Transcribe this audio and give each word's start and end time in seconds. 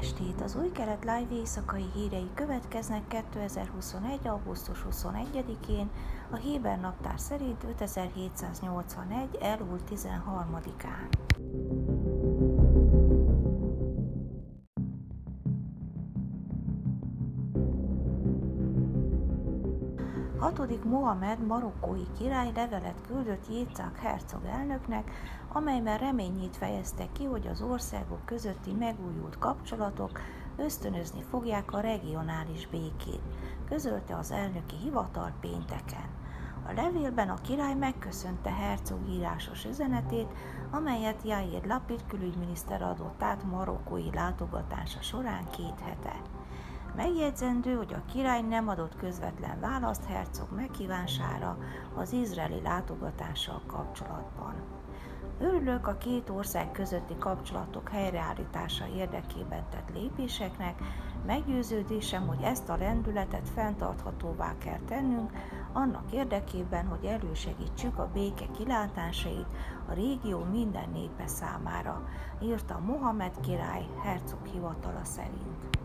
estét! 0.00 0.40
Az 0.40 0.56
új 0.56 0.72
kelet 0.72 1.04
live 1.04 1.34
éjszakai 1.34 1.84
hírei 1.94 2.30
következnek 2.34 3.08
2021. 3.08 4.26
augusztus 4.26 4.86
21-én, 4.90 5.90
a 6.30 6.36
Héber 6.36 6.80
naptár 6.80 7.20
szerint 7.20 7.64
5781. 7.64 9.38
elúl 9.40 9.78
13-án. 9.90 11.45
Hatodik 20.46 20.84
Mohamed 20.84 21.46
marokkói 21.46 22.04
király 22.18 22.52
levelet 22.54 23.00
küldött 23.06 23.48
Jécák 23.50 23.98
hercog 23.98 24.44
elnöknek, 24.44 25.10
amelyben 25.48 25.98
reményét 25.98 26.56
fejezte 26.56 27.06
ki, 27.12 27.24
hogy 27.24 27.46
az 27.46 27.62
országok 27.62 28.24
közötti 28.24 28.72
megújult 28.72 29.38
kapcsolatok 29.38 30.20
ösztönözni 30.56 31.22
fogják 31.30 31.72
a 31.72 31.80
regionális 31.80 32.66
békét, 32.66 33.20
közölte 33.68 34.16
az 34.16 34.30
elnöki 34.30 34.76
hivatal 34.82 35.32
pénteken. 35.40 36.08
A 36.68 36.72
levélben 36.72 37.28
a 37.28 37.40
király 37.40 37.74
megköszönte 37.74 38.50
hercog 38.50 39.08
írásos 39.08 39.64
üzenetét, 39.64 40.28
amelyet 40.70 41.22
Jair 41.24 41.64
Lapid 41.64 42.06
külügyminiszter 42.06 42.82
adott 42.82 43.22
át 43.22 43.44
marokkói 43.44 44.10
látogatása 44.14 45.00
során 45.02 45.50
két 45.50 45.80
hete. 45.80 46.22
Megjegyzendő, 46.96 47.74
hogy 47.74 47.94
a 47.94 48.12
király 48.12 48.42
nem 48.42 48.68
adott 48.68 48.96
közvetlen 48.96 49.60
választ 49.60 50.04
hercog 50.04 50.48
meghívására 50.56 51.58
az 51.94 52.12
izraeli 52.12 52.60
látogatással 52.62 53.62
kapcsolatban. 53.66 54.54
Örülök 55.40 55.86
a 55.86 55.96
két 55.96 56.30
ország 56.30 56.70
közötti 56.70 57.14
kapcsolatok 57.18 57.88
helyreállítása 57.88 58.86
érdekében 58.86 59.64
tett 59.70 59.90
lépéseknek, 59.94 60.82
meggyőződésem, 61.26 62.26
hogy 62.26 62.42
ezt 62.42 62.68
a 62.68 62.74
rendületet 62.74 63.48
fenntarthatóvá 63.54 64.54
kell 64.58 64.80
tennünk, 64.86 65.30
annak 65.76 66.12
érdekében, 66.12 66.86
hogy 66.86 67.04
elősegítsük 67.04 67.98
a 67.98 68.10
béke 68.12 68.46
kilátásait 68.58 69.46
a 69.88 69.92
régió 69.92 70.44
minden 70.50 70.88
népe 70.92 71.26
számára, 71.26 72.08
írta 72.42 72.78
Mohamed 72.78 73.40
király 73.40 73.86
hercog 74.02 74.46
hivatala 74.52 75.04
szerint. 75.04 75.76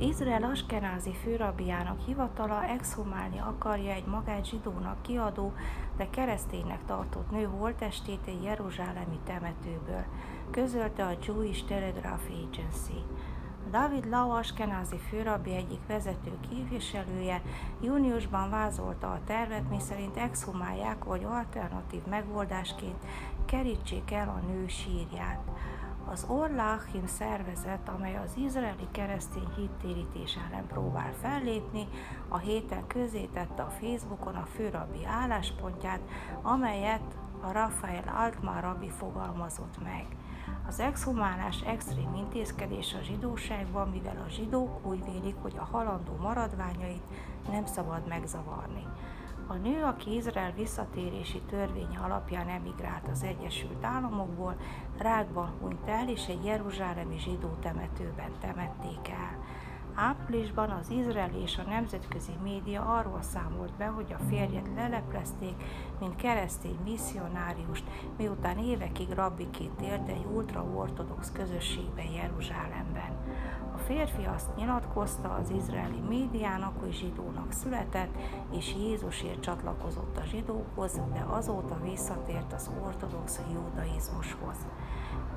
Izrael 0.00 0.42
Askenázi 0.42 1.12
főrabbiának 1.12 2.00
hivatala 2.06 2.64
exhumálni 2.64 3.38
akarja 3.38 3.92
egy 3.92 4.06
magát 4.06 4.46
zsidónak 4.46 5.02
kiadó, 5.02 5.52
de 5.96 6.10
kereszténynek 6.10 6.84
tartott 6.84 7.30
nő 7.30 7.44
holtestét 7.44 8.26
egy 8.26 8.42
jeruzsálemi 8.42 9.18
temetőből, 9.24 10.04
közölte 10.50 11.04
a 11.04 11.16
Jewish 11.26 11.64
Telegraph 11.64 12.22
Agency. 12.46 13.04
David 13.70 14.08
Lau 14.08 14.30
Askenázi 14.30 14.96
főrabbi 14.96 15.54
egyik 15.54 15.86
vezető 15.86 16.30
képviselője 16.50 17.42
júniusban 17.80 18.50
vázolta 18.50 19.06
a 19.06 19.20
tervet, 19.26 19.70
miszerint 19.70 20.16
exhumálják, 20.16 21.04
vagy 21.04 21.24
alternatív 21.24 22.00
megoldásként 22.04 23.04
kerítsék 23.44 24.10
el 24.10 24.28
a 24.28 24.46
nő 24.46 24.66
sírját. 24.66 25.40
Az 26.10 26.26
Orlachim 26.28 27.06
szervezet, 27.06 27.88
amely 27.88 28.16
az 28.16 28.36
izraeli 28.36 28.88
keresztény 28.90 29.48
hittérítés 29.56 30.38
ellen 30.48 30.66
próbál 30.66 31.12
fellépni, 31.20 31.86
a 32.28 32.38
héten 32.38 32.86
tette 33.32 33.62
a 33.62 33.70
Facebookon 33.80 34.34
a 34.34 34.46
főrabbi 34.54 35.04
álláspontját, 35.04 36.00
amelyet 36.42 37.19
a 37.40 37.52
Rafael 37.52 38.12
Altmar 38.16 38.62
rabbi 38.62 38.88
fogalmazott 38.88 39.82
meg. 39.82 40.06
Az 40.68 40.80
exhumálás 40.80 41.60
extrém 41.60 42.14
intézkedés 42.14 42.94
a 42.94 43.02
zsidóságban, 43.02 43.88
mivel 43.88 44.24
a 44.26 44.30
zsidók 44.30 44.86
úgy 44.86 45.04
vélik, 45.04 45.36
hogy 45.42 45.54
a 45.56 45.68
halandó 45.70 46.16
maradványait 46.20 47.02
nem 47.50 47.66
szabad 47.66 48.06
megzavarni. 48.08 48.86
A 49.46 49.54
nő, 49.54 49.82
aki 49.82 50.14
Izrael 50.14 50.52
visszatérési 50.52 51.40
törvénye 51.40 51.98
alapján 51.98 52.48
emigrált 52.48 53.08
az 53.10 53.22
Egyesült 53.22 53.84
Államokból, 53.84 54.56
rákban 54.98 55.52
hunyt 55.60 55.88
el, 55.88 56.08
és 56.08 56.26
egy 56.26 56.44
jeruzsálemi 56.44 57.18
zsidó 57.18 57.48
temetőben 57.60 58.30
temették 58.40 59.08
el. 59.08 59.38
Áprilisban 59.94 60.70
az 60.70 60.90
izraeli 60.90 61.42
és 61.42 61.58
a 61.58 61.68
nemzetközi 61.68 62.32
média 62.42 62.82
arról 62.82 63.22
számolt 63.22 63.72
be, 63.72 63.86
hogy 63.86 64.14
a 64.18 64.22
férjet 64.28 64.68
leleplezték, 64.74 65.54
mint 66.00 66.16
keresztény 66.16 66.78
misszionáriust, 66.84 67.84
miután 68.16 68.58
évekig 68.58 69.08
rabbiként 69.08 69.80
élt 69.80 70.08
egy 70.08 70.26
ultraortodox 70.34 71.32
közösségben 71.32 72.06
Jeruzsálemben. 72.06 73.10
A 73.74 73.78
férfi 73.78 74.24
azt 74.24 74.56
nyilatkozta 74.56 75.28
az 75.28 75.50
izraeli 75.50 76.00
médiának, 76.08 76.80
hogy 76.80 76.92
zsidónak 76.92 77.52
született, 77.52 78.14
és 78.52 78.74
Jézusért 78.74 79.40
csatlakozott 79.40 80.16
a 80.16 80.24
zsidókhoz, 80.24 81.00
de 81.12 81.26
azóta 81.28 81.80
visszatért 81.82 82.52
az 82.52 82.70
ortodox 82.84 83.40
judaizmushoz 83.52 84.66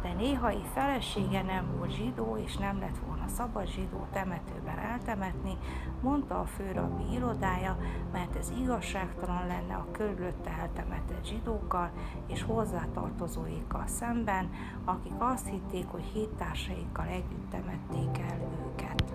de 0.04 0.14
néhai 0.14 0.62
felesége 0.74 1.42
nem 1.42 1.76
volt 1.78 1.92
zsidó, 1.92 2.38
és 2.38 2.58
nem 2.58 2.80
lett 2.80 2.98
volna 3.08 3.13
szabad 3.28 3.68
zsidó 3.68 4.08
temetőben 4.12 4.78
eltemetni, 4.78 5.58
mondta 6.02 6.40
a 6.40 6.46
főrabbi 6.46 7.14
irodája, 7.14 7.78
mert 8.12 8.36
ez 8.36 8.52
igazságtalan 8.60 9.48
lenne 9.48 9.76
a 9.76 9.88
körülötte 9.92 10.52
eltemetett 10.62 11.26
zsidókkal 11.26 11.92
és 12.28 12.44
hozzátartozóikkal 12.44 13.88
szemben, 13.88 14.50
akik 14.86 15.14
azt 15.18 15.48
hitték, 15.48 15.88
hogy 15.88 16.04
hittársaikkal 16.04 17.08
együtt 17.08 17.50
temették 17.50 18.18
el 18.18 18.40
őket. 18.66 19.14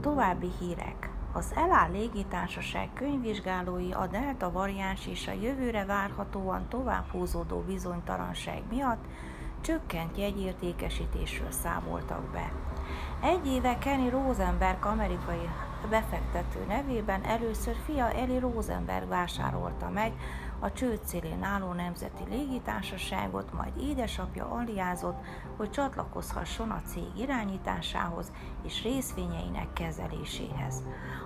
További 0.00 0.48
hírek. 0.60 1.05
Az 1.36 1.52
ELA 1.54 1.88
légitársaság 1.92 2.88
könyvvizsgálói 2.94 3.92
a 3.92 4.06
delta 4.06 4.52
variáns 4.52 5.06
és 5.06 5.28
a 5.28 5.32
jövőre 5.32 5.84
várhatóan 5.84 6.68
tovább 6.68 7.10
húzódó 7.10 7.60
bizonytalanság 7.60 8.62
miatt 8.70 9.04
csökkent 9.60 10.18
jegyértékesítésről 10.18 11.50
számoltak 11.50 12.22
be. 12.22 12.52
Egy 13.22 13.46
éve 13.46 13.78
Kenny 13.78 14.08
Rosenberg 14.08 14.84
amerikai 14.84 15.48
befektető 15.88 16.64
nevében 16.68 17.24
először 17.24 17.76
fia 17.84 18.12
Eli 18.12 18.38
Rosenberg 18.38 19.08
vásárolta 19.08 19.88
meg 19.88 20.12
a 20.58 20.72
csőd 20.72 21.00
álló 21.40 21.72
nemzeti 21.72 22.22
légitársaságot, 22.28 23.52
majd 23.52 23.72
édesapja 23.80 24.50
aliázott, 24.50 25.24
hogy 25.56 25.70
csatlakozhasson 25.70 26.70
a 26.70 26.82
cég 26.86 27.18
irányításához 27.18 28.32
és 28.62 28.82
részvényeinek 28.82 29.72
kezeléséhez. 29.72 30.82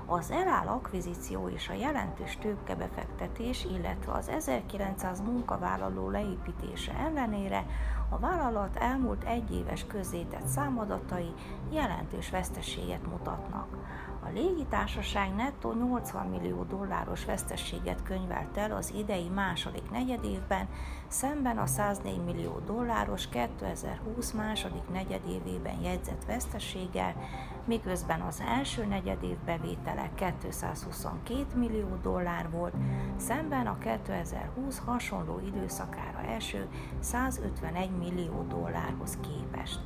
Az 0.07 0.31
elál 0.31 0.69
akvizíció 0.69 1.49
és 1.49 1.69
a 1.69 1.73
jelentős 1.73 2.37
tőkebefektetés, 2.37 3.65
illetve 3.65 4.13
az 4.13 4.29
1900 4.29 5.21
munkavállaló 5.21 6.11
leépítése 6.11 6.93
ellenére 6.93 7.67
a 8.09 8.19
vállalat 8.19 8.77
elmúlt 8.77 9.25
egy 9.25 9.55
éves 9.55 9.85
közzétett 9.87 10.47
számadatai 10.47 11.33
jelentős 11.71 12.31
veszteséget 12.31 13.07
mutatnak. 13.07 13.69
A 14.31 14.33
légitársaság 14.33 15.35
nettó 15.35 15.73
80 15.73 16.27
millió 16.27 16.63
dolláros 16.63 17.25
veszteséget 17.25 18.03
könyvelt 18.03 18.57
el 18.57 18.73
az 18.73 18.93
idei 18.97 19.29
második 19.29 19.91
negyedévben, 19.91 20.69
szemben 21.09 21.59
a 21.59 21.67
104 21.67 22.25
millió 22.25 22.61
dolláros 22.67 23.29
2020 23.29 24.33
második 24.33 24.89
negyedévében 24.93 25.81
jegyzett 25.81 26.25
veszteséggel, 26.25 27.15
miközben 27.65 28.21
az 28.21 28.43
első 28.49 28.85
negyedév 28.85 29.37
bevétele 29.45 30.11
222 30.15 31.45
millió 31.55 31.99
dollár 32.03 32.51
volt, 32.51 32.75
szemben 33.17 33.67
a 33.67 33.79
2020 33.79 34.83
hasonló 34.85 35.41
időszakára 35.47 36.21
eső 36.21 36.69
151 37.01 37.91
millió 37.91 38.47
dollárhoz 38.49 39.19
képest. 39.21 39.81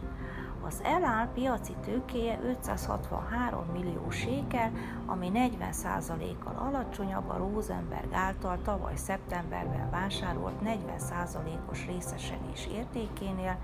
Az 0.67 0.81
elál 0.83 1.29
piaci 1.35 1.75
tőkéje 1.85 2.41
563 2.43 3.67
millió 3.73 4.11
sékel, 4.11 4.73
ami 5.07 5.31
40%-kal 5.35 6.55
alacsonyabb 6.57 7.29
a 7.29 7.37
Rosenberg 7.37 8.13
által 8.13 8.59
tavaly 8.63 8.97
szeptemberben 8.97 9.91
vásárolt 9.91 10.55
40%-os 10.65 11.87
részesedés 11.87 12.69
értékénél, 12.73 13.59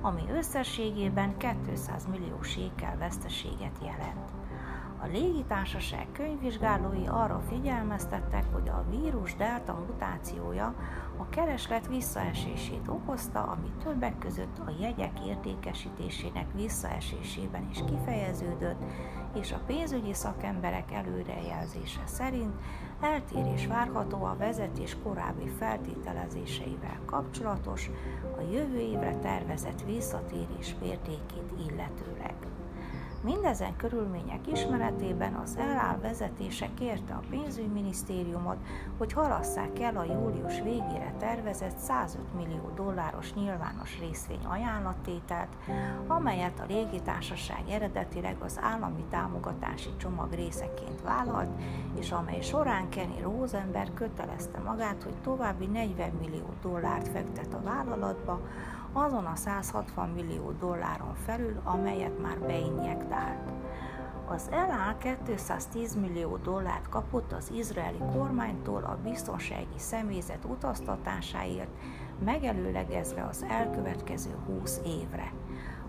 ami 0.00 0.22
összességében 0.30 1.36
200 1.66 2.06
millió 2.10 2.42
sékel 2.42 2.96
veszteséget 2.98 3.78
jelent. 3.80 4.45
A 5.02 5.06
légitársaság 5.06 6.06
könyvvizsgálói 6.12 7.06
arra 7.06 7.42
figyelmeztettek, 7.48 8.44
hogy 8.52 8.68
a 8.68 8.84
vírus 8.90 9.34
delta 9.34 9.84
mutációja 9.86 10.74
a 11.16 11.28
kereslet 11.28 11.86
visszaesését 11.86 12.88
okozta, 12.88 13.42
ami 13.42 13.72
többek 13.84 14.18
között 14.18 14.58
a 14.58 14.72
jegyek 14.80 15.26
értékesítésének 15.26 16.46
visszaesésében 16.54 17.68
is 17.70 17.78
kifejeződött, 17.86 18.82
és 19.34 19.52
a 19.52 19.60
pénzügyi 19.66 20.14
szakemberek 20.14 20.92
előrejelzése 20.92 22.02
szerint 22.04 22.54
eltérés 23.00 23.66
várható 23.66 24.24
a 24.24 24.36
vezetés 24.38 24.96
korábbi 25.02 25.48
feltételezéseivel 25.58 27.00
kapcsolatos, 27.04 27.90
a 28.36 28.40
jövő 28.52 28.78
évre 28.78 29.16
tervezett 29.16 29.82
visszatérés 29.82 30.74
mértékét 30.80 31.52
illetőleg. 31.68 32.55
Mindezen 33.26 33.76
körülmények 33.76 34.46
ismeretében 34.52 35.34
az 35.34 35.56
eláll 35.56 35.98
vezetése 35.98 36.68
kérte 36.78 37.14
a 37.14 37.22
pénzügyminisztériumot, 37.30 38.56
hogy 38.98 39.12
halasszák 39.12 39.80
el 39.80 39.96
a 39.96 40.04
július 40.04 40.60
végére 40.60 41.14
tervezett 41.18 41.76
105 41.76 42.34
millió 42.34 42.70
dolláros 42.74 43.34
nyilvános 43.34 43.98
részvény 43.98 44.44
ajánlattételt, 44.44 45.56
amelyet 46.06 46.60
a 46.60 46.66
légitársaság 46.68 47.62
eredetileg 47.68 48.36
az 48.40 48.58
állami 48.62 49.04
támogatási 49.10 49.90
csomag 49.96 50.32
részeként 50.32 51.02
vállalt, 51.02 51.50
és 51.98 52.10
amely 52.10 52.40
során 52.40 52.88
Kenny 52.88 53.20
Rosenberg 53.22 53.94
kötelezte 53.94 54.58
magát, 54.58 55.02
hogy 55.02 55.16
további 55.22 55.66
40 55.66 56.10
millió 56.20 56.48
dollárt 56.62 57.08
fektet 57.08 57.54
a 57.54 57.62
vállalatba, 57.62 58.40
azon 58.96 59.24
a 59.24 59.36
160 59.36 60.08
millió 60.08 60.52
dolláron 60.58 61.14
felül, 61.14 61.60
amelyet 61.64 62.22
már 62.22 62.38
beinjektált. 62.38 63.50
Az 64.28 64.48
LA 64.50 64.96
210 65.24 65.94
millió 65.94 66.36
dollárt 66.36 66.88
kapott 66.88 67.32
az 67.32 67.50
izraeli 67.54 67.98
kormánytól 68.12 68.82
a 68.82 68.98
biztonsági 69.02 69.78
személyzet 69.78 70.44
utaztatásáért, 70.44 71.70
megelőlegezve 72.24 73.24
az 73.24 73.44
elkövetkező 73.48 74.30
20 74.46 74.80
évre. 74.84 75.32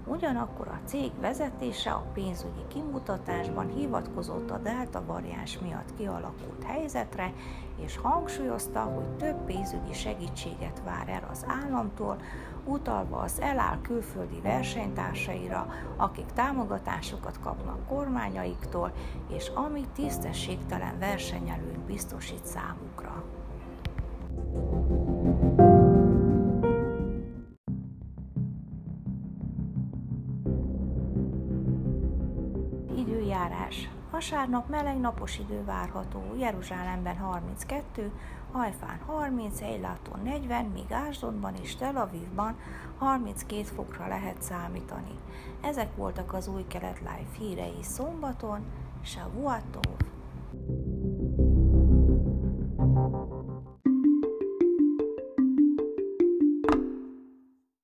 Ugyanakkor 0.10 0.68
a 0.68 0.80
cég 0.86 1.12
vezetése 1.20 1.92
a 1.92 2.06
pénzügyi 2.14 2.68
kimutatásban 2.68 3.68
hivatkozott 3.68 4.52
a 4.52 4.58
delta 4.58 5.06
variáns 5.06 5.60
miatt 5.60 5.96
kialakult 5.98 6.64
helyzetre, 6.64 7.34
és 7.80 7.98
hangsúlyozta, 7.98 8.80
hogy 8.80 9.10
több 9.10 9.46
pénzügyi 9.46 9.94
segítséget 9.94 10.82
vár 10.86 11.10
el 11.10 11.28
az 11.32 11.46
államtól, 11.48 12.18
utalva 12.66 13.18
az 13.18 13.40
eláll 13.42 13.82
külföldi 13.82 14.42
versenytársaira, 14.42 15.68
akik 15.96 16.26
támogatásokat 16.34 17.40
kapnak 17.40 17.88
kormányaiktól, 17.88 18.92
és 19.30 19.52
ami 19.56 19.86
tisztességtelen 19.96 21.00
versenyelőt 21.00 21.80
biztosít 21.80 22.46
számukra. 22.46 23.24
Időjárás 33.38 33.90
Vasárnap 34.12 34.70
meleg 34.70 35.00
napos 35.00 35.40
idő 35.40 35.64
várható, 35.64 36.36
Jeruzsálemben 36.38 37.18
32, 37.18 38.12
Hajfán 38.52 39.00
30, 39.06 39.62
Eiláton 39.62 40.20
40, 40.24 40.66
míg 40.66 40.92
Ásdodban 40.92 41.54
és 41.62 41.76
Tel 41.76 41.98
Avivban 41.98 42.58
32 42.98 43.64
fokra 43.64 44.08
lehet 44.08 44.42
számítani. 44.42 45.20
Ezek 45.62 45.96
voltak 45.96 46.34
az 46.34 46.48
új 46.48 46.66
kelet 46.68 47.00
live 47.00 47.38
hírei 47.38 47.84
szombaton, 47.84 48.66
Shavuatov! 49.04 50.17